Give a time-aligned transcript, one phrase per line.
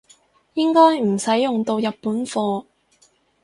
[0.55, 2.65] 應該唔使用到日本貨